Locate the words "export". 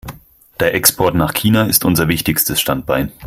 0.73-1.13